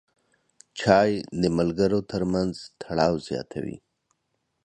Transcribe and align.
چای 0.79 1.11
د 1.41 1.43
ملګرو 1.57 1.99
ترمنځ 2.11 2.53
تړاو 2.81 3.13
زیاتوي. 3.27 3.77